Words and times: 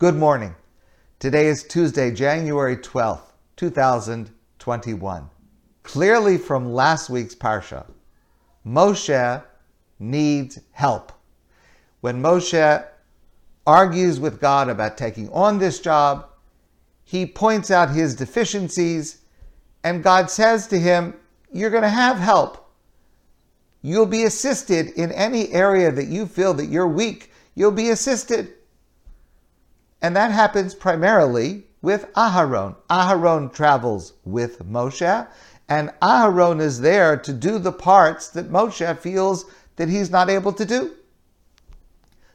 Good 0.00 0.16
morning. 0.16 0.54
Today 1.18 1.48
is 1.48 1.62
Tuesday, 1.62 2.10
January 2.10 2.78
12th, 2.78 3.20
2021. 3.56 5.28
Clearly 5.82 6.38
from 6.38 6.72
last 6.72 7.10
week's 7.10 7.34
Parsha, 7.34 7.84
Moshe 8.66 9.44
needs 9.98 10.58
help. 10.72 11.12
When 12.00 12.22
Moshe 12.22 12.82
argues 13.66 14.18
with 14.18 14.40
God 14.40 14.70
about 14.70 14.96
taking 14.96 15.28
on 15.34 15.58
this 15.58 15.80
job, 15.80 16.30
he 17.04 17.26
points 17.26 17.70
out 17.70 17.90
his 17.90 18.16
deficiencies, 18.16 19.18
and 19.84 20.02
God 20.02 20.30
says 20.30 20.66
to 20.68 20.78
him, 20.78 21.12
You're 21.52 21.68
going 21.68 21.82
to 21.82 21.90
have 21.90 22.16
help. 22.16 22.72
You'll 23.82 24.06
be 24.06 24.24
assisted 24.24 24.92
in 24.92 25.12
any 25.12 25.52
area 25.52 25.92
that 25.92 26.06
you 26.06 26.24
feel 26.24 26.54
that 26.54 26.70
you're 26.70 26.88
weak, 26.88 27.30
you'll 27.54 27.70
be 27.70 27.90
assisted. 27.90 28.54
And 30.02 30.16
that 30.16 30.30
happens 30.30 30.74
primarily 30.74 31.64
with 31.82 32.12
Aharon. 32.14 32.76
Aharon 32.88 33.52
travels 33.52 34.14
with 34.24 34.64
Moshe, 34.64 35.28
and 35.68 35.90
Aharon 36.02 36.60
is 36.60 36.80
there 36.80 37.16
to 37.16 37.32
do 37.32 37.58
the 37.58 37.72
parts 37.72 38.28
that 38.28 38.50
Moshe 38.50 38.98
feels 38.98 39.44
that 39.76 39.88
he's 39.88 40.10
not 40.10 40.28
able 40.28 40.52
to 40.52 40.64
do. 40.64 40.92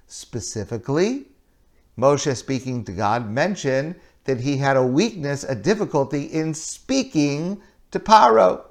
Specifically, 0.07 1.25
Moshe 1.97 2.35
speaking 2.35 2.83
to 2.85 2.91
God 2.91 3.29
mentioned 3.29 3.95
that 4.25 4.39
he 4.39 4.57
had 4.57 4.77
a 4.77 4.85
weakness, 4.85 5.43
a 5.43 5.55
difficulty 5.55 6.23
in 6.23 6.53
speaking 6.53 7.61
to 7.91 7.99
Paro. 7.99 8.63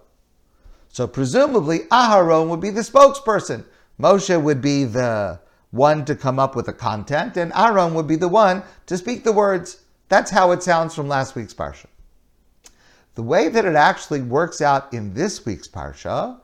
So 0.88 1.06
presumably 1.06 1.80
Aharon 1.90 2.48
would 2.48 2.60
be 2.60 2.70
the 2.70 2.82
spokesperson. 2.82 3.64
Moshe 4.00 4.40
would 4.40 4.60
be 4.60 4.84
the 4.84 5.40
one 5.74 6.04
to 6.04 6.14
come 6.14 6.38
up 6.38 6.54
with 6.54 6.66
the 6.66 6.72
content, 6.72 7.36
and 7.36 7.52
Aaron 7.54 7.94
would 7.94 8.06
be 8.06 8.16
the 8.16 8.28
one 8.28 8.62
to 8.86 8.96
speak 8.96 9.24
the 9.24 9.32
words. 9.32 9.82
That's 10.08 10.30
how 10.30 10.52
it 10.52 10.62
sounds 10.62 10.94
from 10.94 11.08
last 11.08 11.34
week's 11.34 11.52
Parsha. 11.52 11.86
The 13.16 13.22
way 13.22 13.48
that 13.48 13.64
it 13.64 13.74
actually 13.74 14.22
works 14.22 14.60
out 14.60 14.92
in 14.92 15.14
this 15.14 15.44
week's 15.44 15.66
Parsha 15.66 16.38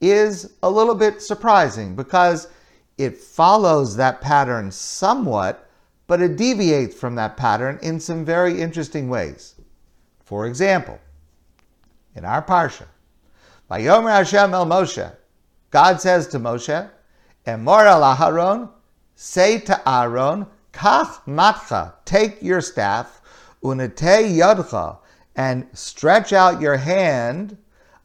is 0.00 0.54
a 0.62 0.70
little 0.70 0.94
bit 0.94 1.20
surprising 1.20 1.96
because 1.96 2.48
it 2.96 3.18
follows 3.18 3.96
that 3.96 4.20
pattern 4.20 4.70
somewhat, 4.70 5.68
but 6.06 6.22
it 6.22 6.36
deviates 6.36 6.94
from 6.94 7.16
that 7.16 7.36
pattern 7.36 7.80
in 7.82 7.98
some 7.98 8.24
very 8.24 8.60
interesting 8.60 9.08
ways. 9.08 9.54
For 10.24 10.46
example, 10.46 10.98
in 12.14 12.24
our 12.24 12.42
Parsha, 12.42 12.86
Vayomer 13.68 14.10
Hashem 14.10 14.54
el 14.54 14.66
Moshe, 14.66 15.12
God 15.70 16.00
says 16.00 16.28
to 16.28 16.38
Moshe, 16.38 16.88
Emor 17.46 17.86
al 17.86 18.16
Aharon, 18.16 18.70
say 19.16 19.58
to 19.58 19.88
Aaron, 19.88 20.46
Kach 20.72 21.24
matcha, 21.26 21.94
take 22.04 22.40
your 22.42 22.60
staff, 22.60 23.20
unete 23.64 24.36
yodcha, 24.36 24.98
and 25.34 25.66
stretch 25.72 26.32
out 26.32 26.60
your 26.60 26.76
hand, 26.76 27.56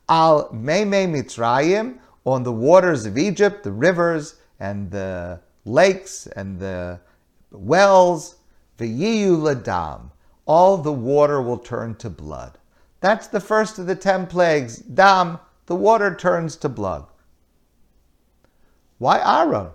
al 0.09 0.49
meme 0.51 1.13
mitzrayim, 1.13 1.99
on 2.23 2.43
the 2.43 2.51
waters 2.51 3.05
of 3.05 3.17
Egypt, 3.17 3.63
the 3.63 3.71
rivers 3.71 4.35
and 4.59 4.89
the 4.89 5.39
lakes 5.65 6.27
and 6.27 6.59
the 6.59 6.99
wells, 7.51 8.35
v'yiyu 8.77 9.37
ladam, 9.37 10.11
all 10.45 10.77
the 10.77 10.93
water 10.93 11.41
will 11.41 11.57
turn 11.57 11.95
to 11.95 12.09
blood. 12.09 12.57
That's 13.01 13.27
the 13.27 13.39
first 13.39 13.79
of 13.79 13.87
the 13.87 13.95
ten 13.95 14.27
plagues. 14.27 14.77
Dam, 14.77 15.39
the 15.65 15.75
water 15.75 16.15
turns 16.15 16.55
to 16.57 16.69
blood. 16.69 17.05
Why 18.97 19.19
Aaron? 19.19 19.71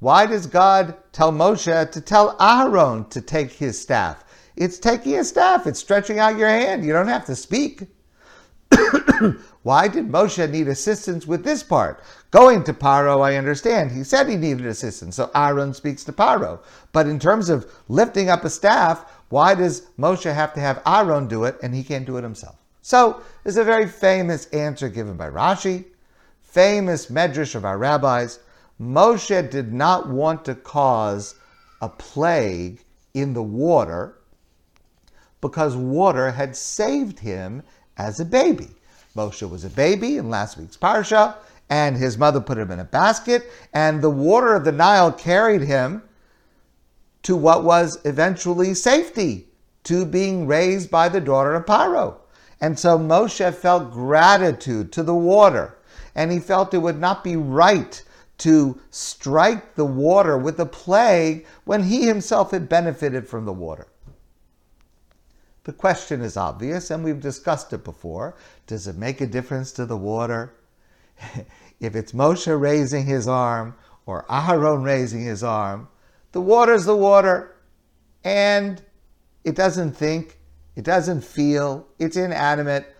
Why 0.00 0.26
does 0.26 0.46
God 0.46 0.94
tell 1.12 1.32
Moshe 1.32 1.90
to 1.90 2.00
tell 2.00 2.36
Aaron 2.40 3.04
to 3.06 3.20
take 3.20 3.52
his 3.52 3.80
staff? 3.80 4.24
It's 4.54 4.78
taking 4.78 5.14
a 5.16 5.24
staff, 5.24 5.66
it's 5.66 5.80
stretching 5.80 6.18
out 6.18 6.38
your 6.38 6.48
hand. 6.48 6.84
You 6.84 6.92
don't 6.92 7.08
have 7.08 7.24
to 7.26 7.36
speak. 7.36 7.82
Why 9.62 9.88
did 9.88 10.08
Moshe 10.08 10.50
need 10.50 10.68
assistance 10.68 11.26
with 11.26 11.42
this 11.42 11.62
part? 11.62 12.02
Going 12.30 12.62
to 12.64 12.72
Paro, 12.72 13.22
I 13.22 13.36
understand. 13.36 13.90
He 13.90 14.04
said 14.04 14.28
he 14.28 14.36
needed 14.36 14.66
assistance, 14.66 15.16
so 15.16 15.30
Aaron 15.34 15.74
speaks 15.74 16.04
to 16.04 16.12
Paro. 16.12 16.60
But 16.92 17.06
in 17.06 17.18
terms 17.18 17.48
of 17.48 17.70
lifting 17.88 18.28
up 18.28 18.44
a 18.44 18.50
staff, 18.50 19.04
why 19.30 19.54
does 19.54 19.82
Moshe 19.98 20.32
have 20.32 20.54
to 20.54 20.60
have 20.60 20.82
Aaron 20.86 21.26
do 21.26 21.44
it 21.44 21.56
and 21.62 21.74
he 21.74 21.82
can't 21.82 22.06
do 22.06 22.16
it 22.18 22.22
himself? 22.22 22.56
So 22.82 23.22
there's 23.42 23.56
a 23.56 23.64
very 23.64 23.86
famous 23.86 24.46
answer 24.46 24.88
given 24.88 25.16
by 25.16 25.28
Rashi, 25.28 25.84
famous 26.40 27.06
medrash 27.06 27.54
of 27.54 27.64
our 27.64 27.78
rabbis. 27.78 28.38
Moshe 28.80 29.50
did 29.50 29.72
not 29.72 30.08
want 30.08 30.44
to 30.44 30.54
cause 30.54 31.34
a 31.80 31.88
plague 31.88 32.84
in 33.12 33.34
the 33.34 33.42
water 33.42 34.14
because 35.40 35.74
water 35.76 36.30
had 36.30 36.56
saved 36.56 37.18
him 37.18 37.62
as 37.96 38.20
a 38.20 38.24
baby. 38.24 38.68
Moshe 39.16 39.48
was 39.48 39.64
a 39.64 39.70
baby 39.70 40.16
in 40.16 40.30
last 40.30 40.56
week's 40.56 40.76
parsha, 40.76 41.34
and 41.68 41.96
his 41.96 42.16
mother 42.16 42.40
put 42.40 42.58
him 42.58 42.70
in 42.70 42.78
a 42.78 42.84
basket, 42.84 43.50
and 43.74 44.00
the 44.00 44.10
water 44.10 44.54
of 44.54 44.64
the 44.64 44.72
Nile 44.72 45.12
carried 45.12 45.62
him 45.62 46.02
to 47.22 47.36
what 47.36 47.64
was 47.64 47.98
eventually 48.04 48.74
safety, 48.74 49.48
to 49.84 50.04
being 50.04 50.46
raised 50.46 50.90
by 50.90 51.08
the 51.08 51.20
daughter 51.20 51.54
of 51.54 51.66
Paro. 51.66 52.16
And 52.60 52.78
so 52.78 52.98
Moshe 52.98 53.54
felt 53.54 53.92
gratitude 53.92 54.92
to 54.92 55.02
the 55.02 55.14
water, 55.14 55.76
and 56.14 56.30
he 56.30 56.38
felt 56.38 56.74
it 56.74 56.78
would 56.78 57.00
not 57.00 57.24
be 57.24 57.36
right 57.36 58.02
to 58.38 58.80
strike 58.90 59.74
the 59.74 59.84
water 59.84 60.38
with 60.38 60.58
a 60.60 60.66
plague 60.66 61.46
when 61.64 61.84
he 61.84 62.06
himself 62.06 62.52
had 62.52 62.68
benefited 62.68 63.26
from 63.26 63.44
the 63.44 63.52
water. 63.52 63.88
The 65.64 65.72
question 65.72 66.22
is 66.22 66.36
obvious, 66.36 66.90
and 66.90 67.04
we've 67.04 67.20
discussed 67.20 67.72
it 67.72 67.84
before. 67.84 68.36
Does 68.66 68.86
it 68.86 68.96
make 68.96 69.20
a 69.20 69.26
difference 69.26 69.72
to 69.72 69.84
the 69.84 69.96
water? 69.96 70.54
if 71.80 71.94
it's 71.94 72.12
Moshe 72.12 72.58
raising 72.58 73.04
his 73.04 73.28
arm 73.28 73.74
or 74.06 74.24
Aharon 74.30 74.84
raising 74.84 75.20
his 75.20 75.42
arm, 75.42 75.88
the 76.32 76.40
water's 76.40 76.84
the 76.84 76.96
water, 76.96 77.56
and 78.24 78.82
it 79.44 79.54
doesn't 79.54 79.92
think, 79.92 80.38
it 80.76 80.84
doesn't 80.84 81.22
feel, 81.22 81.86
it's 81.98 82.16
inanimate 82.16 82.94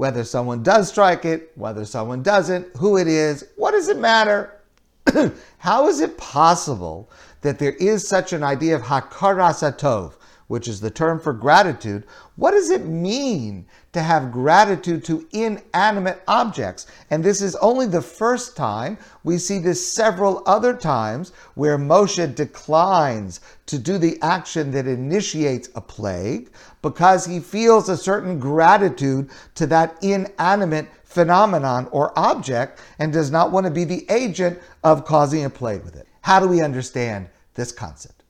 whether 0.00 0.24
someone 0.24 0.62
does 0.62 0.88
strike 0.88 1.26
it, 1.26 1.52
whether 1.56 1.84
someone 1.84 2.22
doesn't, 2.22 2.66
who 2.78 2.96
it 2.96 3.06
is, 3.06 3.44
what 3.56 3.72
does 3.72 3.88
it 3.88 3.98
matter? 3.98 4.58
How 5.58 5.88
is 5.88 6.00
it 6.00 6.16
possible 6.16 7.10
that 7.42 7.58
there 7.58 7.74
is 7.74 8.08
such 8.08 8.32
an 8.32 8.42
idea 8.42 8.76
of 8.76 8.80
hakaras 8.80 9.60
hatov, 9.60 10.14
which 10.50 10.66
is 10.66 10.80
the 10.80 10.90
term 10.90 11.20
for 11.20 11.32
gratitude? 11.32 12.04
What 12.34 12.50
does 12.50 12.70
it 12.70 12.84
mean 12.84 13.66
to 13.92 14.02
have 14.02 14.32
gratitude 14.32 15.04
to 15.04 15.24
inanimate 15.30 16.20
objects? 16.26 16.88
And 17.08 17.22
this 17.22 17.40
is 17.40 17.54
only 17.56 17.86
the 17.86 18.02
first 18.02 18.56
time. 18.56 18.98
We 19.22 19.38
see 19.38 19.60
this 19.60 19.92
several 19.92 20.42
other 20.46 20.74
times 20.74 21.30
where 21.54 21.78
Moshe 21.78 22.34
declines 22.34 23.40
to 23.66 23.78
do 23.78 23.96
the 23.96 24.20
action 24.22 24.72
that 24.72 24.88
initiates 24.88 25.68
a 25.76 25.80
plague 25.80 26.50
because 26.82 27.24
he 27.24 27.38
feels 27.38 27.88
a 27.88 27.96
certain 27.96 28.40
gratitude 28.40 29.30
to 29.54 29.68
that 29.68 30.02
inanimate 30.02 30.88
phenomenon 31.04 31.86
or 31.92 32.12
object 32.18 32.80
and 32.98 33.12
does 33.12 33.30
not 33.30 33.52
want 33.52 33.66
to 33.66 33.70
be 33.70 33.84
the 33.84 34.04
agent 34.10 34.58
of 34.82 35.04
causing 35.04 35.44
a 35.44 35.50
plague 35.50 35.84
with 35.84 35.94
it. 35.94 36.08
How 36.22 36.40
do 36.40 36.48
we 36.48 36.60
understand 36.60 37.28
this 37.54 37.70
concept? 37.70 38.24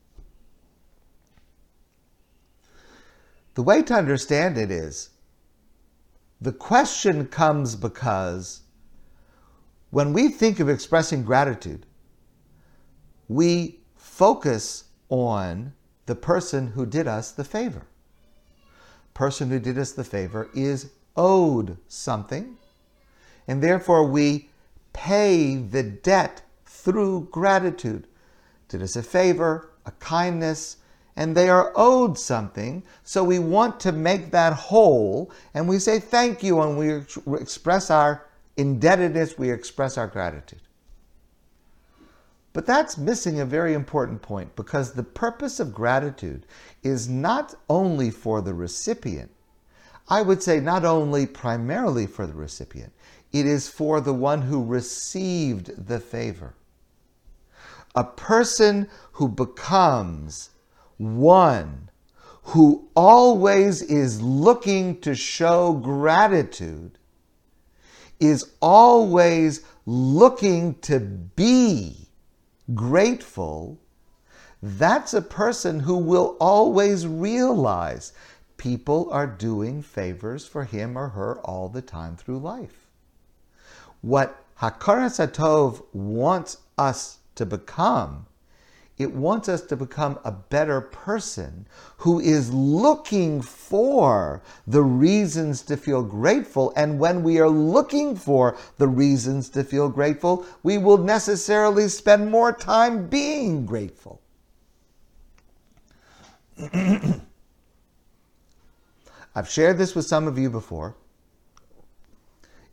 The 3.54 3.62
way 3.62 3.82
to 3.82 3.94
understand 3.94 4.56
it 4.56 4.70
is 4.70 5.10
the 6.40 6.52
question 6.52 7.26
comes 7.26 7.76
because 7.76 8.62
when 9.90 10.12
we 10.12 10.28
think 10.28 10.60
of 10.60 10.68
expressing 10.68 11.24
gratitude, 11.24 11.84
we 13.28 13.80
focus 13.96 14.84
on 15.08 15.72
the 16.06 16.14
person 16.14 16.68
who 16.68 16.86
did 16.86 17.06
us 17.06 17.32
the 17.32 17.44
favor. 17.44 17.86
Person 19.14 19.50
who 19.50 19.58
did 19.58 19.76
us 19.78 19.92
the 19.92 20.04
favor 20.04 20.48
is 20.54 20.92
owed 21.16 21.76
something, 21.88 22.56
and 23.46 23.62
therefore 23.62 24.06
we 24.06 24.48
pay 24.92 25.56
the 25.56 25.82
debt 25.82 26.42
through 26.64 27.28
gratitude. 27.30 28.06
Did 28.68 28.82
us 28.82 28.96
a 28.96 29.02
favor, 29.02 29.70
a 29.84 29.90
kindness, 29.92 30.76
and 31.20 31.36
they 31.36 31.50
are 31.50 31.70
owed 31.76 32.18
something. 32.18 32.82
So 33.04 33.22
we 33.22 33.38
want 33.38 33.78
to 33.80 33.92
make 33.92 34.30
that 34.30 34.54
whole, 34.54 35.30
and 35.52 35.68
we 35.68 35.78
say 35.78 36.00
thank 36.00 36.42
you, 36.42 36.62
and 36.62 36.78
we 36.78 37.36
express 37.38 37.90
our 37.90 38.26
indebtedness, 38.56 39.36
we 39.36 39.50
express 39.50 39.98
our 39.98 40.06
gratitude. 40.06 40.62
But 42.54 42.64
that's 42.64 42.96
missing 42.96 43.38
a 43.38 43.44
very 43.44 43.74
important 43.74 44.22
point 44.22 44.56
because 44.56 44.94
the 44.94 45.02
purpose 45.02 45.60
of 45.60 45.74
gratitude 45.74 46.46
is 46.82 47.06
not 47.06 47.54
only 47.68 48.10
for 48.10 48.40
the 48.40 48.54
recipient, 48.54 49.30
I 50.08 50.22
would 50.22 50.42
say 50.42 50.58
not 50.58 50.86
only 50.86 51.26
primarily 51.26 52.06
for 52.06 52.26
the 52.26 52.32
recipient, 52.32 52.94
it 53.30 53.44
is 53.44 53.68
for 53.68 54.00
the 54.00 54.14
one 54.14 54.40
who 54.40 54.64
received 54.64 55.86
the 55.86 56.00
favor. 56.00 56.54
A 57.94 58.04
person 58.04 58.88
who 59.12 59.28
becomes 59.28 60.48
one 61.00 61.88
who 62.42 62.88
always 62.94 63.80
is 63.80 64.20
looking 64.20 65.00
to 65.00 65.14
show 65.14 65.72
gratitude 65.72 66.98
is 68.18 68.52
always 68.60 69.62
looking 69.86 70.74
to 70.80 71.00
be 71.00 72.08
grateful, 72.74 73.80
that's 74.62 75.14
a 75.14 75.22
person 75.22 75.80
who 75.80 75.96
will 75.96 76.36
always 76.38 77.06
realize 77.06 78.12
people 78.58 79.08
are 79.10 79.26
doing 79.26 79.80
favors 79.80 80.46
for 80.46 80.64
him 80.64 80.98
or 80.98 81.08
her 81.08 81.40
all 81.40 81.70
the 81.70 81.80
time 81.80 82.14
through 82.14 82.38
life. 82.38 82.86
What 84.02 84.44
Hakaras 84.60 85.18
Hatov 85.18 85.82
wants 85.94 86.58
us 86.76 87.20
to 87.36 87.46
become 87.46 88.26
it 89.00 89.14
wants 89.14 89.48
us 89.48 89.62
to 89.62 89.76
become 89.76 90.18
a 90.24 90.30
better 90.30 90.82
person 90.82 91.66
who 91.96 92.20
is 92.20 92.52
looking 92.52 93.40
for 93.40 94.42
the 94.66 94.82
reasons 94.82 95.62
to 95.62 95.78
feel 95.78 96.02
grateful. 96.02 96.70
And 96.76 96.98
when 96.98 97.22
we 97.22 97.40
are 97.40 97.48
looking 97.48 98.14
for 98.14 98.58
the 98.76 98.86
reasons 98.86 99.48
to 99.50 99.64
feel 99.64 99.88
grateful, 99.88 100.44
we 100.62 100.76
will 100.76 100.98
necessarily 100.98 101.88
spend 101.88 102.30
more 102.30 102.52
time 102.52 103.06
being 103.06 103.64
grateful. 103.64 104.20
I've 109.34 109.48
shared 109.48 109.78
this 109.78 109.94
with 109.94 110.04
some 110.04 110.28
of 110.28 110.36
you 110.36 110.50
before. 110.50 110.94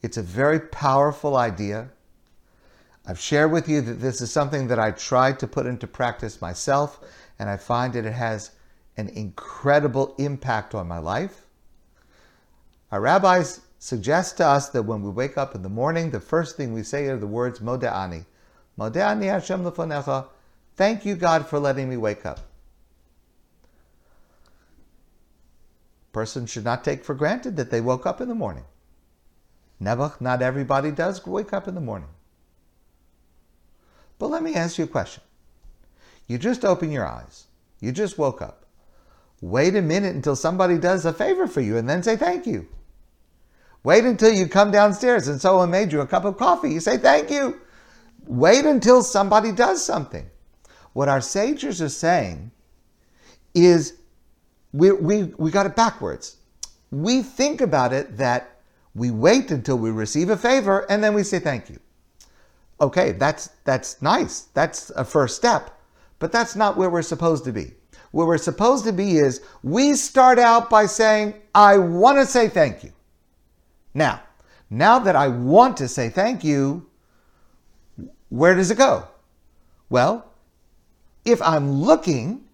It's 0.01 0.17
a 0.17 0.23
very 0.23 0.59
powerful 0.59 1.37
idea. 1.37 1.89
I've 3.09 3.19
shared 3.19 3.53
with 3.53 3.69
you 3.69 3.79
that 3.79 4.01
this 4.01 4.19
is 4.19 4.31
something 4.31 4.67
that 4.67 4.79
I 4.79 4.91
tried 4.91 5.39
to 5.39 5.47
put 5.47 5.65
into 5.65 5.87
practice 5.87 6.41
myself, 6.41 6.99
and 7.39 7.49
I 7.49 7.55
find 7.55 7.93
that 7.93 8.05
it 8.05 8.11
has 8.11 8.51
an 8.97 9.07
incredible 9.09 10.13
impact 10.17 10.75
on 10.75 10.89
my 10.89 10.97
life. 10.97 11.45
Our 12.91 12.99
rabbis 12.99 13.61
suggest 13.79 14.37
to 14.37 14.45
us 14.45 14.69
that 14.69 14.83
when 14.83 15.03
we 15.03 15.09
wake 15.09 15.37
up 15.37 15.55
in 15.55 15.61
the 15.61 15.69
morning, 15.69 16.11
the 16.11 16.19
first 16.19 16.57
thing 16.57 16.73
we 16.73 16.83
say 16.83 17.05
are 17.05 17.15
the 17.15 17.27
words 17.27 17.59
Mode'ani. 17.59 18.25
Mode'ani 18.77 19.25
Hashem 19.25 19.63
lefonecha. 19.63 20.27
Thank 20.75 21.05
you, 21.05 21.15
God, 21.15 21.47
for 21.47 21.59
letting 21.59 21.89
me 21.89 21.95
wake 21.95 22.25
up. 22.25 22.41
Person 26.11 26.45
should 26.45 26.65
not 26.65 26.83
take 26.83 27.05
for 27.05 27.15
granted 27.15 27.55
that 27.55 27.71
they 27.71 27.79
woke 27.79 28.05
up 28.05 28.19
in 28.19 28.27
the 28.27 28.35
morning. 28.35 28.65
Never, 29.79 30.13
not 30.19 30.41
everybody 30.41 30.91
does 30.91 31.25
wake 31.25 31.53
up 31.53 31.69
in 31.69 31.75
the 31.75 31.81
morning. 31.81 32.09
But 34.19 34.27
let 34.27 34.43
me 34.43 34.55
ask 34.55 34.77
you 34.77 34.85
a 34.85 34.87
question. 34.87 35.23
You 36.27 36.37
just 36.37 36.65
open 36.65 36.91
your 36.91 37.07
eyes. 37.07 37.45
You 37.79 37.91
just 37.91 38.17
woke 38.17 38.41
up. 38.41 38.65
Wait 39.41 39.75
a 39.75 39.81
minute 39.81 40.15
until 40.15 40.35
somebody 40.35 40.77
does 40.77 41.05
a 41.05 41.13
favor 41.13 41.47
for 41.47 41.61
you 41.61 41.77
and 41.77 41.87
then 41.87 42.01
say 42.01 42.15
thank 42.15 42.47
you. 42.47 42.67
Wait 43.83 44.03
until 44.03 44.33
you 44.33 44.47
come 44.47 44.71
downstairs 44.71 45.27
and 45.27 45.39
someone 45.39 45.69
made 45.69 45.91
you 45.91 46.01
a 46.01 46.07
cup 46.07 46.25
of 46.25 46.37
coffee. 46.37 46.71
You 46.73 46.79
say 46.79 46.97
thank 46.97 47.29
you. 47.29 47.59
Wait 48.25 48.65
until 48.65 49.03
somebody 49.03 49.51
does 49.51 49.83
something. 49.85 50.27
What 50.93 51.07
our 51.07 51.21
sages 51.21 51.81
are 51.81 51.89
saying 51.89 52.51
is 53.53 53.93
we, 54.73 54.91
we, 54.91 55.23
we 55.37 55.51
got 55.51 55.67
it 55.67 55.75
backwards. 55.75 56.37
We 56.91 57.21
think 57.21 57.61
about 57.61 57.93
it 57.93 58.17
that 58.17 58.59
we 58.95 59.11
wait 59.11 59.51
until 59.51 59.77
we 59.77 59.91
receive 59.91 60.29
a 60.31 60.37
favor 60.37 60.85
and 60.89 61.03
then 61.03 61.13
we 61.13 61.23
say 61.23 61.39
thank 61.39 61.69
you 61.69 61.79
okay, 62.79 63.11
that's 63.13 63.47
that's 63.63 64.01
nice. 64.01 64.41
That's 64.53 64.89
a 64.91 65.03
first 65.03 65.35
step, 65.35 65.79
but 66.19 66.31
that's 66.31 66.55
not 66.55 66.77
where 66.77 66.89
we're 66.89 67.01
supposed 67.01 67.45
to 67.45 67.51
be. 67.51 67.73
Where 68.11 68.27
we're 68.27 68.37
supposed 68.37 68.85
to 68.85 68.93
be 68.93 69.17
is 69.17 69.41
we 69.63 69.93
start 69.95 70.39
out 70.39 70.69
by 70.69 70.85
saying, 70.85 71.35
I 71.53 71.77
want 71.77 72.17
to 72.17 72.25
say 72.25 72.47
thank 72.47 72.83
you. 72.83 72.91
Now, 73.93 74.21
now 74.69 74.99
that 74.99 75.15
I 75.15 75.27
want 75.27 75.77
to 75.77 75.87
say 75.87 76.09
thank 76.09 76.43
you, 76.43 76.87
where 78.29 78.55
does 78.55 78.71
it 78.71 78.77
go? 78.77 79.07
Well, 79.89 80.31
if 81.25 81.41
I'm 81.41 81.71
looking, 81.71 82.45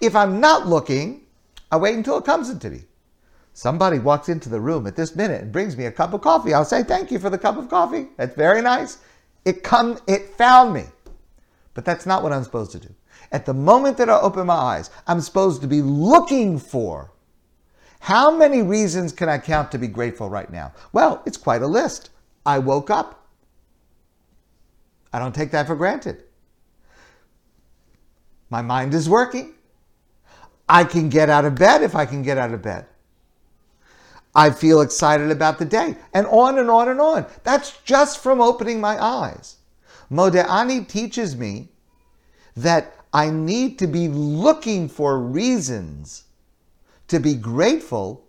if 0.00 0.14
I'm 0.14 0.40
not 0.40 0.66
looking, 0.66 1.22
I 1.70 1.76
wait 1.76 1.96
until 1.96 2.18
it 2.18 2.24
comes 2.24 2.50
into 2.50 2.70
me. 2.70 2.82
Somebody 3.54 3.98
walks 3.98 4.28
into 4.28 4.48
the 4.48 4.60
room 4.60 4.86
at 4.86 4.96
this 4.96 5.14
minute 5.14 5.42
and 5.42 5.52
brings 5.52 5.76
me 5.76 5.84
a 5.84 5.92
cup 5.92 6.14
of 6.14 6.22
coffee. 6.22 6.54
I'll 6.54 6.64
say 6.64 6.82
thank 6.82 7.10
you 7.10 7.18
for 7.18 7.28
the 7.28 7.38
cup 7.38 7.56
of 7.56 7.68
coffee. 7.68 8.08
That's 8.16 8.34
very 8.34 8.62
nice. 8.62 8.98
It 9.44 9.62
come 9.62 9.98
it 10.06 10.34
found 10.36 10.74
me. 10.74 10.84
But 11.74 11.84
that's 11.84 12.06
not 12.06 12.22
what 12.22 12.32
I'm 12.32 12.44
supposed 12.44 12.72
to 12.72 12.78
do. 12.78 12.94
At 13.30 13.46
the 13.46 13.54
moment 13.54 13.96
that 13.96 14.10
I 14.10 14.20
open 14.20 14.46
my 14.46 14.54
eyes, 14.54 14.90
I'm 15.06 15.20
supposed 15.20 15.62
to 15.62 15.66
be 15.66 15.80
looking 15.80 16.58
for 16.58 17.10
how 18.00 18.36
many 18.36 18.62
reasons 18.62 19.12
can 19.12 19.28
I 19.28 19.38
count 19.38 19.70
to 19.72 19.78
be 19.78 19.86
grateful 19.86 20.28
right 20.28 20.50
now? 20.50 20.72
Well, 20.92 21.22
it's 21.24 21.36
quite 21.36 21.62
a 21.62 21.66
list. 21.66 22.10
I 22.44 22.58
woke 22.58 22.90
up. 22.90 23.26
I 25.12 25.18
don't 25.18 25.34
take 25.34 25.52
that 25.52 25.66
for 25.66 25.76
granted. 25.76 26.24
My 28.50 28.60
mind 28.60 28.92
is 28.92 29.08
working. 29.08 29.54
I 30.68 30.84
can 30.84 31.08
get 31.08 31.30
out 31.30 31.44
of 31.44 31.54
bed 31.54 31.82
if 31.82 31.94
I 31.94 32.04
can 32.04 32.22
get 32.22 32.38
out 32.38 32.52
of 32.52 32.60
bed. 32.60 32.86
I 34.34 34.50
feel 34.50 34.80
excited 34.80 35.30
about 35.30 35.58
the 35.58 35.64
day, 35.64 35.96
and 36.14 36.26
on 36.26 36.58
and 36.58 36.70
on 36.70 36.88
and 36.88 37.00
on. 37.00 37.26
That's 37.44 37.78
just 37.84 38.22
from 38.22 38.40
opening 38.40 38.80
my 38.80 39.02
eyes. 39.02 39.56
Mode'ani 40.10 40.86
teaches 40.88 41.36
me 41.36 41.68
that 42.56 42.94
I 43.12 43.30
need 43.30 43.78
to 43.78 43.86
be 43.86 44.08
looking 44.08 44.88
for 44.88 45.18
reasons 45.18 46.24
to 47.08 47.20
be 47.20 47.34
grateful, 47.34 48.26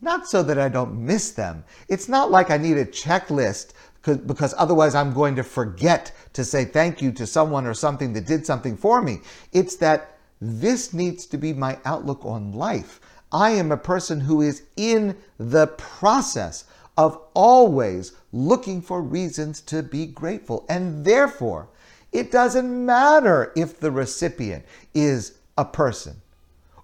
not 0.00 0.26
so 0.26 0.42
that 0.42 0.58
I 0.58 0.68
don't 0.68 1.04
miss 1.04 1.32
them. 1.32 1.64
It's 1.88 2.08
not 2.08 2.30
like 2.30 2.50
I 2.50 2.56
need 2.56 2.78
a 2.78 2.86
checklist 2.86 3.72
because 4.02 4.54
otherwise 4.56 4.94
I'm 4.94 5.12
going 5.12 5.36
to 5.36 5.42
forget 5.42 6.12
to 6.32 6.44
say 6.44 6.64
thank 6.64 7.02
you 7.02 7.12
to 7.12 7.26
someone 7.26 7.66
or 7.66 7.74
something 7.74 8.14
that 8.14 8.26
did 8.26 8.46
something 8.46 8.76
for 8.76 9.02
me. 9.02 9.20
It's 9.52 9.76
that 9.76 10.18
this 10.40 10.92
needs 10.92 11.26
to 11.26 11.36
be 11.36 11.52
my 11.52 11.78
outlook 11.84 12.24
on 12.24 12.52
life. 12.52 13.00
I 13.32 13.52
am 13.52 13.72
a 13.72 13.76
person 13.76 14.20
who 14.20 14.42
is 14.42 14.62
in 14.76 15.16
the 15.38 15.66
process 15.66 16.64
of 16.96 17.18
always 17.34 18.12
looking 18.32 18.82
for 18.82 19.00
reasons 19.00 19.60
to 19.62 19.82
be 19.82 20.06
grateful. 20.06 20.66
And 20.68 21.04
therefore, 21.04 21.68
it 22.12 22.30
doesn't 22.30 22.86
matter 22.86 23.52
if 23.56 23.80
the 23.80 23.90
recipient 23.90 24.64
is 24.92 25.38
a 25.56 25.64
person 25.64 26.20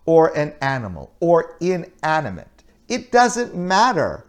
or 0.07 0.37
an 0.37 0.55
animal 0.63 1.13
or 1.21 1.57
inanimate. 1.61 2.49
It 2.89 3.13
doesn't 3.13 3.55
matter. 3.55 4.25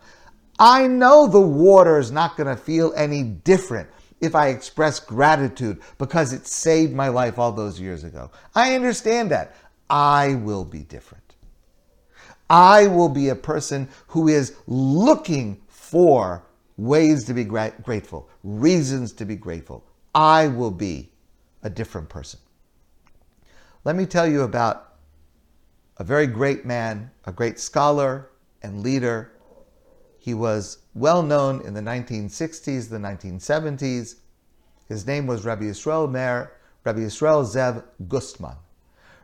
I 0.59 0.87
know 0.87 1.25
the 1.25 1.39
water 1.39 1.99
is 1.99 2.11
not 2.11 2.35
going 2.35 2.53
to 2.53 2.61
feel 2.61 2.93
any 2.97 3.23
different 3.23 3.87
if 4.19 4.35
I 4.35 4.49
express 4.49 4.99
gratitude 4.99 5.79
because 5.97 6.33
it 6.33 6.45
saved 6.45 6.93
my 6.93 7.07
life 7.07 7.39
all 7.39 7.53
those 7.53 7.79
years 7.79 8.03
ago. 8.03 8.29
I 8.53 8.75
understand 8.75 9.31
that. 9.31 9.55
I 9.89 10.35
will 10.35 10.65
be 10.65 10.79
different. 10.79 11.28
I 12.49 12.87
will 12.87 13.09
be 13.09 13.29
a 13.29 13.35
person 13.35 13.89
who 14.07 14.27
is 14.27 14.55
looking 14.65 15.61
for 15.67 16.43
ways 16.77 17.25
to 17.25 17.33
be 17.33 17.43
gra- 17.43 17.73
grateful, 17.83 18.29
reasons 18.43 19.11
to 19.13 19.25
be 19.25 19.35
grateful. 19.35 19.85
I 20.15 20.47
will 20.47 20.71
be 20.71 21.11
a 21.61 21.69
different 21.69 22.09
person. 22.09 22.39
Let 23.83 23.95
me 23.95 24.05
tell 24.05 24.27
you 24.27 24.41
about 24.41 24.95
a 25.97 26.03
very 26.03 26.27
great 26.27 26.65
man, 26.65 27.11
a 27.25 27.31
great 27.31 27.59
scholar 27.59 28.29
and 28.63 28.81
leader. 28.81 29.31
He 30.17 30.33
was 30.33 30.79
well 30.95 31.21
known 31.21 31.61
in 31.65 31.73
the 31.73 31.81
1960s, 31.81 32.89
the 32.89 32.97
1970s. 32.97 34.15
His 34.87 35.05
name 35.05 35.27
was 35.27 35.45
Rabbi 35.45 35.65
Yisrael 35.65 36.09
Meir, 36.09 36.53
Rabbi 36.83 36.99
Yisrael 36.99 37.45
Zev 37.45 37.83
Gustman. 38.07 38.55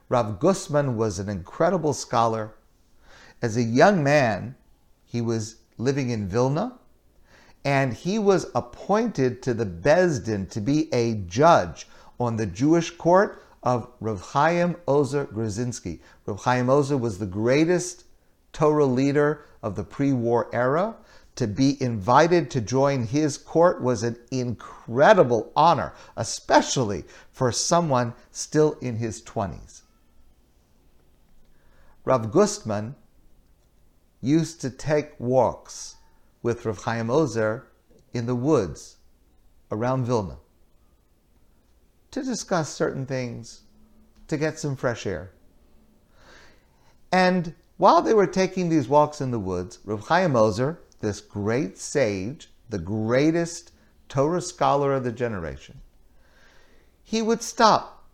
Rav 0.09 0.39
Gustman 0.39 0.95
was 0.95 1.17
an 1.17 1.29
incredible 1.29 1.93
scholar 1.93 2.54
as 3.41 3.57
a 3.57 3.63
young 3.63 4.03
man, 4.03 4.55
he 5.05 5.21
was 5.21 5.57
living 5.77 6.09
in 6.09 6.27
Vilna, 6.27 6.77
and 7.63 7.93
he 7.93 8.19
was 8.19 8.47
appointed 8.53 9.41
to 9.43 9.53
the 9.53 9.65
Beis 9.65 10.23
Din 10.23 10.45
to 10.47 10.61
be 10.61 10.93
a 10.93 11.15
judge 11.15 11.87
on 12.19 12.37
the 12.37 12.45
Jewish 12.45 12.91
court 12.91 13.41
of 13.63 13.87
Rav 13.99 14.21
Chaim 14.21 14.75
Ozer 14.87 15.25
Grodzinski. 15.25 15.99
Rav 16.25 16.43
Chaim 16.43 16.69
Ozer 16.69 16.97
was 16.97 17.17
the 17.17 17.25
greatest 17.25 18.05
Torah 18.53 18.85
leader 18.85 19.43
of 19.63 19.75
the 19.75 19.83
pre-war 19.83 20.47
era. 20.53 20.95
To 21.37 21.47
be 21.47 21.81
invited 21.81 22.49
to 22.51 22.61
join 22.61 23.07
his 23.07 23.37
court 23.37 23.81
was 23.81 24.03
an 24.03 24.17
incredible 24.31 25.51
honor, 25.55 25.93
especially 26.15 27.03
for 27.31 27.51
someone 27.51 28.13
still 28.31 28.77
in 28.79 28.95
his 28.95 29.21
20s. 29.21 29.81
Rav 32.05 32.31
Gustman 32.31 32.95
used 34.25 34.59
to 34.61 34.69
take 34.69 35.19
walks 35.19 35.95
with 36.41 36.65
Rav 36.65 36.83
Chaim 36.83 37.09
Ozer 37.09 37.67
in 38.13 38.25
the 38.25 38.35
woods 38.35 38.97
around 39.71 40.05
Vilna 40.05 40.37
to 42.11 42.23
discuss 42.23 42.73
certain 42.73 43.05
things, 43.05 43.61
to 44.27 44.37
get 44.37 44.57
some 44.57 44.75
fresh 44.75 45.05
air. 45.05 45.31
And 47.11 47.53
while 47.77 48.01
they 48.01 48.13
were 48.13 48.25
taking 48.25 48.69
these 48.69 48.87
walks 48.87 49.19
in 49.21 49.31
the 49.31 49.39
woods, 49.39 49.79
Rav 49.83 50.07
Chaim 50.07 50.35
Ozer, 50.35 50.79
this 51.01 51.19
great 51.19 51.77
sage, 51.77 52.49
the 52.69 52.79
greatest 52.79 53.71
Torah 54.07 54.41
scholar 54.41 54.93
of 54.93 55.03
the 55.03 55.11
generation, 55.11 55.81
he 57.03 57.21
would 57.21 57.41
stop 57.41 58.07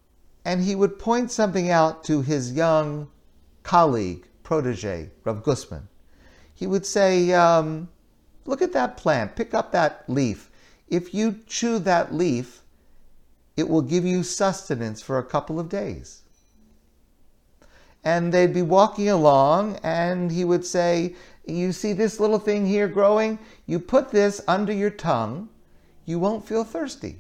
and 0.44 0.64
he 0.64 0.76
would 0.76 0.98
point 0.98 1.32
something 1.32 1.70
out 1.70 2.04
to 2.06 2.22
his 2.22 2.54
young 2.54 3.08
colleague, 3.64 4.28
protege, 4.44 5.12
Rav 5.24 5.44
Gustman. 5.44 5.88
He 6.62 6.68
would 6.68 6.86
say, 6.86 7.34
um, 7.34 7.90
Look 8.46 8.62
at 8.62 8.72
that 8.74 8.96
plant, 8.96 9.36
pick 9.36 9.56
up 9.56 9.72
that 9.72 10.04
leaf. 10.08 10.52
If 10.88 11.12
you 11.12 11.40
chew 11.48 11.80
that 11.80 12.14
leaf, 12.14 12.62
it 13.58 13.68
will 13.68 13.82
give 13.82 14.06
you 14.06 14.22
sustenance 14.22 15.02
for 15.02 15.18
a 15.18 15.24
couple 15.24 15.60
of 15.60 15.70
days. 15.70 16.22
And 18.04 18.32
they'd 18.32 18.54
be 18.54 18.62
walking 18.62 19.10
along, 19.10 19.80
and 19.82 20.32
he 20.32 20.46
would 20.46 20.64
say, 20.64 21.16
You 21.48 21.72
see 21.72 21.94
this 21.94 22.20
little 22.20 22.38
thing 22.38 22.68
here 22.68 22.88
growing? 22.88 23.40
You 23.66 23.80
put 23.80 24.12
this 24.12 24.40
under 24.48 24.72
your 24.72 24.92
tongue, 24.92 25.50
you 26.06 26.20
won't 26.20 26.48
feel 26.48 26.64
thirsty. 26.64 27.18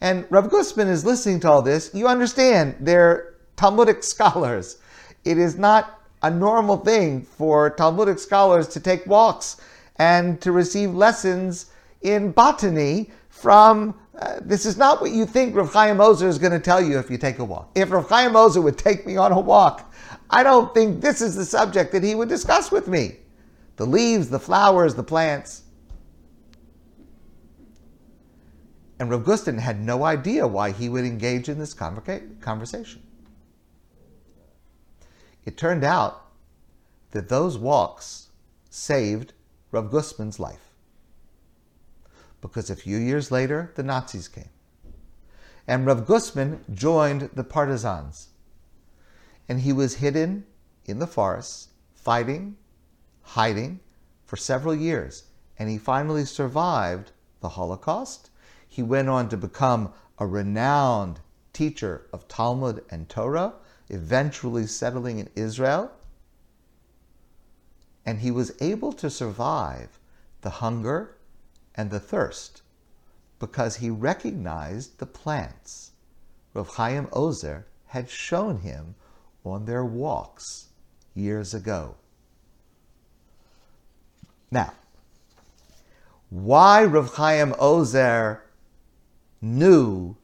And 0.00 0.26
Rav 0.30 0.50
Gustman 0.50 0.88
is 0.88 1.04
listening 1.04 1.38
to 1.40 1.48
all 1.48 1.62
this. 1.62 1.92
You 1.94 2.08
understand, 2.08 2.74
they're 2.80 3.34
Talmudic 3.54 4.02
scholars. 4.14 4.78
It 5.24 5.38
is 5.38 5.56
not 5.56 6.01
a 6.22 6.30
normal 6.30 6.76
thing 6.76 7.22
for 7.22 7.70
Talmudic 7.70 8.18
scholars 8.18 8.68
to 8.68 8.80
take 8.80 9.06
walks 9.06 9.56
and 9.96 10.40
to 10.40 10.52
receive 10.52 10.94
lessons 10.94 11.66
in 12.02 12.32
botany 12.32 13.10
from. 13.28 13.94
Uh, 14.18 14.38
this 14.42 14.66
is 14.66 14.76
not 14.76 15.00
what 15.00 15.10
you 15.10 15.24
think 15.24 15.56
Rav 15.56 15.72
Chaim 15.72 16.00
Ozer 16.00 16.28
is 16.28 16.38
going 16.38 16.52
to 16.52 16.60
tell 16.60 16.82
you 16.82 16.98
if 16.98 17.10
you 17.10 17.16
take 17.16 17.38
a 17.38 17.44
walk. 17.44 17.70
If 17.74 17.90
Rav 17.90 18.08
Chaim 18.08 18.36
Ozer 18.36 18.60
would 18.60 18.76
take 18.76 19.06
me 19.06 19.16
on 19.16 19.32
a 19.32 19.40
walk, 19.40 19.92
I 20.28 20.42
don't 20.42 20.72
think 20.74 21.00
this 21.00 21.22
is 21.22 21.34
the 21.34 21.44
subject 21.44 21.92
that 21.92 22.02
he 22.02 22.14
would 22.14 22.28
discuss 22.28 22.70
with 22.70 22.88
me. 22.88 23.16
The 23.76 23.86
leaves, 23.86 24.28
the 24.28 24.38
flowers, 24.38 24.94
the 24.94 25.02
plants. 25.02 25.62
And 28.98 29.10
Rav 29.10 29.24
Gustman 29.24 29.58
had 29.58 29.80
no 29.80 30.04
idea 30.04 30.46
why 30.46 30.72
he 30.72 30.88
would 30.88 31.04
engage 31.04 31.48
in 31.48 31.58
this 31.58 31.74
conversation. 31.74 33.02
It 35.44 35.56
turned 35.56 35.84
out 35.84 36.26
that 37.10 37.28
those 37.28 37.58
walks 37.58 38.28
saved 38.70 39.32
Rav 39.70 39.90
Gustman's 39.90 40.38
life. 40.38 40.72
Because 42.40 42.70
a 42.70 42.76
few 42.76 42.96
years 42.96 43.30
later, 43.30 43.72
the 43.74 43.82
Nazis 43.82 44.28
came. 44.28 44.48
And 45.66 45.86
Rav 45.86 46.06
Gustman 46.06 46.64
joined 46.72 47.30
the 47.34 47.44
partisans. 47.44 48.28
And 49.48 49.60
he 49.60 49.72
was 49.72 49.96
hidden 49.96 50.44
in 50.84 50.98
the 50.98 51.06
forest, 51.06 51.70
fighting, 51.94 52.56
hiding 53.22 53.80
for 54.24 54.36
several 54.36 54.74
years. 54.74 55.24
And 55.58 55.68
he 55.68 55.78
finally 55.78 56.24
survived 56.24 57.12
the 57.40 57.50
Holocaust. 57.50 58.30
He 58.66 58.82
went 58.82 59.08
on 59.08 59.28
to 59.28 59.36
become 59.36 59.92
a 60.18 60.26
renowned 60.26 61.20
teacher 61.52 62.06
of 62.12 62.26
Talmud 62.26 62.84
and 62.90 63.08
Torah, 63.08 63.54
eventually 63.92 64.66
settling 64.66 65.18
in 65.18 65.28
Israel 65.36 65.92
and 68.04 68.18
he 68.18 68.30
was 68.30 68.52
able 68.60 68.92
to 68.92 69.08
survive 69.08 69.98
the 70.40 70.50
hunger 70.50 71.16
and 71.74 71.90
the 71.90 72.00
thirst 72.00 72.62
because 73.38 73.76
he 73.76 73.90
recognized 73.90 74.98
the 74.98 75.06
plants 75.06 75.92
Rav 76.54 76.68
Chaim 76.68 77.08
Ozer 77.12 77.66
had 77.86 78.08
shown 78.10 78.58
him 78.58 78.94
on 79.44 79.64
their 79.64 79.84
walks 79.84 80.68
years 81.14 81.54
ago. 81.54 81.94
Now, 84.50 84.72
why 86.30 86.84
Rav 86.84 87.14
Chaim 87.14 87.54
Ozer 87.58 88.42
knew 89.40 90.16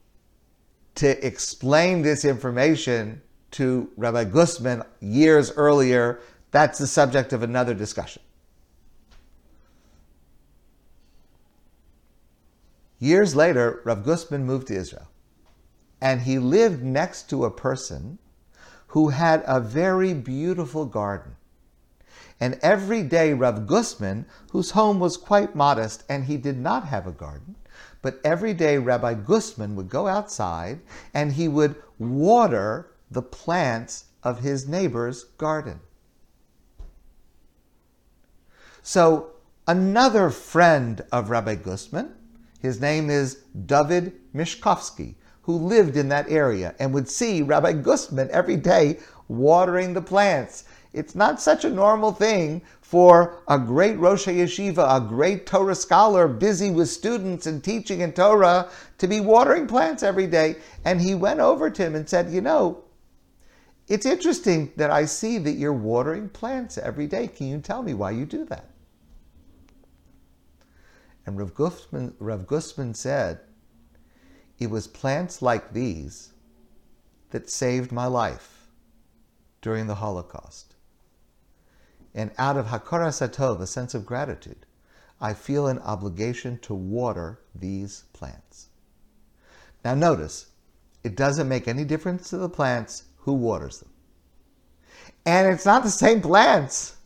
to 0.97 1.27
explain 1.27 2.03
this 2.03 2.25
information 2.25 3.23
to 3.53 3.91
Rabbi 3.97 4.25
Gustman 4.25 4.83
years 5.01 5.53
earlier 5.53 6.21
that's 6.51 6.79
the 6.79 6.87
subject 6.87 7.33
of 7.33 7.43
another 7.43 7.75
discussion. 7.75 8.23
Years 12.99 13.37
later, 13.37 13.81
Rav 13.85 14.05
Gustman 14.05 14.45
moved 14.45 14.69
to 14.69 14.75
Israel, 14.75 15.09
and 16.01 16.23
he 16.23 16.39
lived 16.39 16.83
next 16.83 17.31
to 17.31 17.45
a 17.45 17.51
person 17.51 18.19
who 18.89 19.11
had 19.11 19.45
a 19.47 19.61
very 19.61 20.15
beautiful 20.15 20.87
garden. 20.87 21.37
And 22.41 22.59
every 22.63 23.03
day, 23.03 23.35
Rav 23.35 23.67
Gustman, 23.67 24.25
whose 24.51 24.71
home 24.71 24.99
was 24.99 25.17
quite 25.17 25.55
modest 25.55 26.05
and 26.09 26.25
he 26.25 26.37
did 26.37 26.57
not 26.57 26.87
have 26.87 27.07
a 27.07 27.13
garden, 27.13 27.57
but 28.01 28.21
every 28.25 28.55
day 28.55 28.79
Rabbi 28.79 29.15
Gustman 29.15 29.75
would 29.77 29.89
go 29.89 30.07
outside 30.07 30.81
and 31.13 31.33
he 31.33 31.49
would 31.49 31.75
water 31.99 32.89
the 33.11 33.23
plants 33.23 34.05
of 34.23 34.41
his 34.41 34.69
neighbor's 34.69 35.25
garden. 35.39 35.81
So, 38.83 39.31
another 39.67 40.31
friend 40.31 41.03
of 41.13 41.31
Rabbi 41.31 41.57
Gustman, 41.57 42.15
his 42.61 42.81
name 42.81 43.11
is 43.11 43.43
David 43.67 44.13
Mishkovsky, 44.35 45.15
who 45.43 45.57
lived 45.57 45.97
in 45.97 46.09
that 46.09 46.31
area 46.31 46.75
and 46.79 46.93
would 46.93 47.09
see 47.09 47.43
Rabbi 47.43 47.73
Gustman 47.73 48.31
every 48.31 48.57
day 48.57 48.99
watering 49.29 49.95
the 49.95 50.03
plants. 50.03 50.65
It's 50.93 51.15
not 51.15 51.41
such 51.41 51.65
a 51.65 51.71
normal 51.71 52.13
thing 52.13 52.63
for 52.81 53.43
a 53.47 53.59
great 53.59 53.99
Rosh 53.99 54.27
Yeshiva, 54.27 54.97
a 54.97 55.07
great 55.07 55.47
Torah 55.47 55.75
scholar, 55.75 56.27
busy 56.27 56.71
with 56.71 56.89
students 56.89 57.47
and 57.47 57.63
teaching 57.63 58.01
in 58.01 58.13
Torah, 58.13 58.71
to 58.97 59.07
be 59.07 59.21
watering 59.21 59.67
plants 59.67 60.03
every 60.03 60.27
day. 60.27 60.57
And 60.85 61.01
he 61.01 61.15
went 61.15 61.41
over 61.41 61.69
to 61.69 61.83
him 61.83 61.95
and 61.95 62.09
said, 62.09 62.33
You 62.33 62.41
know, 62.41 62.85
it's 63.89 64.05
interesting 64.05 64.73
that 64.77 64.91
I 64.91 65.07
see 65.07 65.39
that 65.39 65.53
you're 65.53 65.73
watering 65.73 66.29
plants 66.29 66.77
every 66.77 67.07
day. 67.07 67.27
Can 67.27 67.49
you 67.49 67.59
tell 67.59 67.83
me 67.83 67.95
why 67.95 68.11
you 68.11 68.27
do 68.27 68.45
that? 68.47 68.71
And 71.25 71.39
Rav 71.39 71.55
Gustman, 71.55 72.15
Rav 72.19 72.47
said, 72.97 73.41
It 74.59 74.71
was 74.71 74.87
plants 74.87 75.43
like 75.43 75.73
these 75.73 76.33
that 77.31 77.51
saved 77.51 77.93
my 77.93 78.07
life 78.07 78.67
during 79.61 79.87
the 79.87 79.97
Holocaust. 79.97 80.75
And 82.15 82.31
out 82.39 82.57
of 82.57 82.67
Hakaras 82.67 83.21
Hatov, 83.21 83.61
a 83.61 83.67
sense 83.67 83.95
of 83.95 84.07
gratitude, 84.07 84.67
I 85.21 85.35
feel 85.35 85.67
an 85.67 85.79
obligation 85.81 86.59
to 86.61 86.75
water 86.75 87.41
these 87.55 88.05
plants. 88.13 88.69
Now, 89.85 89.95
notice, 89.95 90.47
it 91.05 91.17
doesn't 91.17 91.49
make 91.49 91.69
any 91.69 91.85
difference 91.85 92.31
to 92.31 92.39
the 92.39 92.49
plants 92.49 93.05
who 93.29 93.35
waters 93.35 93.81
them. 93.81 93.91
And 95.27 95.53
it's 95.53 95.67
not 95.67 95.83
the 95.83 95.91
same 95.91 96.21
plants. 96.21 96.97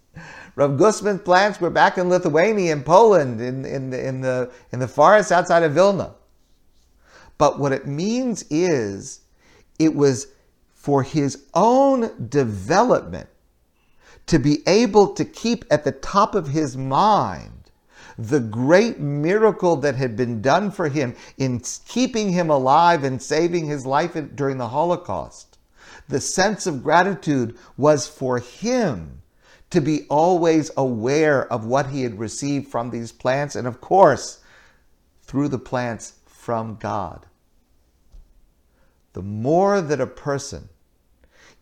Rav 0.55 0.77
Gustman's 0.79 1.23
plants 1.23 1.61
were 1.61 1.71
back 1.71 1.99
in 1.99 2.09
Lithuania 2.09 2.73
and 2.73 2.85
Poland, 2.85 3.41
in, 3.41 3.65
in, 3.65 3.91
the, 3.91 4.07
in, 4.07 4.21
the, 4.21 4.51
in 4.71 4.79
the 4.79 4.89
forest 4.89 5.33
outside 5.33 5.63
of 5.63 5.73
Vilna. 5.73 6.15
But 7.39 7.59
what 7.59 7.73
it 7.73 7.87
means 7.87 8.45
is 8.51 9.23
it 9.79 9.95
was 9.95 10.29
for 10.75 11.03
his 11.03 11.45
own 11.55 12.29
development 12.29 13.29
to 14.27 14.39
be 14.39 14.63
able 14.67 15.15
to 15.15 15.25
keep 15.25 15.65
at 15.71 15.85
the 15.85 15.93
top 15.93 16.35
of 16.35 16.49
his 16.49 16.77
mind 16.77 17.71
the 18.19 18.41
great 18.41 19.01
miracle 19.01 19.77
that 19.77 19.97
had 19.97 20.17
been 20.17 20.43
done 20.43 20.71
for 20.71 20.89
him 20.89 21.15
in 21.39 21.61
keeping 21.89 22.31
him 22.31 22.51
alive 22.51 23.05
and 23.05 23.21
saving 23.21 23.67
his 23.67 23.87
life 23.87 24.17
during 24.35 24.59
the 24.59 24.69
Holocaust. 24.69 25.52
The 26.09 26.21
sense 26.21 26.67
of 26.67 26.83
gratitude 26.83 27.57
was 27.77 28.07
for 28.07 28.39
him 28.39 29.23
to 29.71 29.81
be 29.81 30.07
always 30.11 30.71
aware 30.77 31.51
of 31.51 31.65
what 31.65 31.87
he 31.87 32.03
had 32.03 32.19
received 32.19 32.69
from 32.69 32.91
these 32.91 33.13
plants, 33.13 33.57
and 33.57 33.67
of 33.67 33.81
course, 33.81 34.41
through 35.23 35.49
the 35.49 35.59
plants 35.59 36.15
from 36.27 36.77
God. 36.77 37.27
The 39.15 39.23
more 39.23 39.81
that 39.81 40.01
a 40.01 40.07
person 40.07 40.69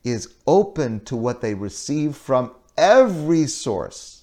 is 0.02 0.34
open 0.46 1.04
to 1.04 1.16
what 1.16 1.40
they 1.40 1.54
receive 1.54 2.16
from 2.16 2.52
every 2.76 3.46
source, 3.46 4.22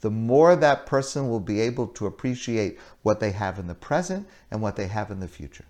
the 0.00 0.10
more 0.10 0.56
that 0.56 0.84
person 0.84 1.28
will 1.28 1.40
be 1.40 1.60
able 1.60 1.86
to 1.86 2.06
appreciate 2.06 2.78
what 3.02 3.20
they 3.20 3.30
have 3.30 3.58
in 3.58 3.68
the 3.68 3.74
present 3.74 4.26
and 4.50 4.60
what 4.60 4.76
they 4.76 4.88
have 4.88 5.10
in 5.10 5.20
the 5.20 5.28
future. 5.28 5.64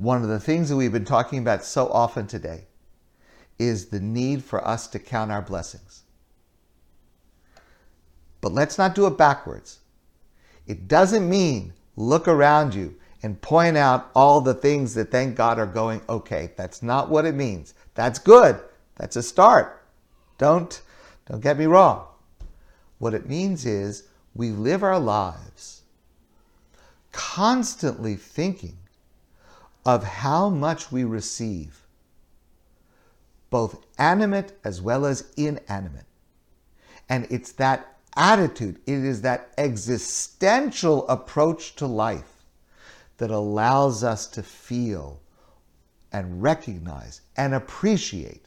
One 0.00 0.22
of 0.22 0.30
the 0.30 0.40
things 0.40 0.70
that 0.70 0.76
we've 0.76 0.90
been 0.90 1.04
talking 1.04 1.40
about 1.40 1.62
so 1.62 1.86
often 1.88 2.26
today 2.26 2.64
is 3.58 3.88
the 3.88 4.00
need 4.00 4.42
for 4.42 4.66
us 4.66 4.86
to 4.86 4.98
count 4.98 5.30
our 5.30 5.42
blessings. 5.42 6.04
But 8.40 8.52
let's 8.52 8.78
not 8.78 8.94
do 8.94 9.06
it 9.06 9.18
backwards. 9.18 9.80
It 10.66 10.88
doesn't 10.88 11.28
mean 11.28 11.74
look 11.96 12.28
around 12.28 12.74
you 12.74 12.96
and 13.22 13.42
point 13.42 13.76
out 13.76 14.10
all 14.14 14.40
the 14.40 14.54
things 14.54 14.94
that 14.94 15.10
thank 15.10 15.36
God 15.36 15.58
are 15.58 15.66
going 15.66 16.00
okay. 16.08 16.52
That's 16.56 16.82
not 16.82 17.10
what 17.10 17.26
it 17.26 17.34
means. 17.34 17.74
That's 17.92 18.18
good. 18.18 18.58
That's 18.96 19.16
a 19.16 19.22
start. 19.22 19.84
Don't 20.38 20.80
don't 21.26 21.42
get 21.42 21.58
me 21.58 21.66
wrong. 21.66 22.06
What 22.96 23.12
it 23.12 23.28
means 23.28 23.66
is 23.66 24.04
we 24.34 24.48
live 24.48 24.82
our 24.82 24.98
lives 24.98 25.82
constantly 27.12 28.16
thinking 28.16 28.78
of 29.90 30.04
how 30.04 30.48
much 30.48 30.92
we 30.92 31.02
receive, 31.02 31.84
both 33.50 33.84
animate 33.98 34.52
as 34.62 34.80
well 34.80 35.04
as 35.04 35.32
inanimate. 35.36 36.06
And 37.08 37.26
it's 37.28 37.50
that 37.54 37.98
attitude, 38.14 38.78
it 38.86 39.04
is 39.04 39.22
that 39.22 39.52
existential 39.58 41.08
approach 41.08 41.74
to 41.74 41.88
life 41.88 42.44
that 43.16 43.32
allows 43.32 44.04
us 44.04 44.28
to 44.28 44.44
feel 44.44 45.20
and 46.12 46.40
recognize 46.40 47.22
and 47.36 47.52
appreciate 47.52 48.44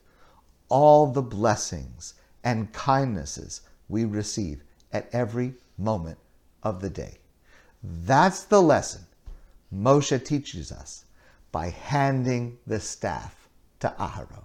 all 0.69 1.07
the 1.07 1.21
blessings 1.21 2.13
and 2.45 2.71
kindnesses 2.71 3.59
we 3.89 4.05
receive 4.05 4.63
at 4.93 5.09
every 5.11 5.55
moment 5.77 6.19
of 6.63 6.79
the 6.79 6.89
day. 6.89 7.17
That's 7.83 8.45
the 8.45 8.61
lesson 8.61 9.01
Moshe 9.73 10.23
teaches 10.25 10.71
us 10.71 11.02
by 11.53 11.69
handing 11.69 12.57
the 12.67 12.79
staff 12.79 13.47
to 13.79 13.93
Aharon. 13.99 14.43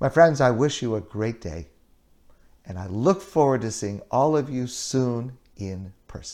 My 0.00 0.08
friends, 0.10 0.42
I 0.42 0.50
wish 0.50 0.82
you 0.82 0.96
a 0.96 1.00
great 1.00 1.40
day, 1.40 1.68
and 2.66 2.78
I 2.78 2.88
look 2.88 3.22
forward 3.22 3.62
to 3.62 3.70
seeing 3.70 4.02
all 4.10 4.36
of 4.36 4.50
you 4.50 4.66
soon 4.66 5.38
in 5.56 5.94
person. 6.08 6.32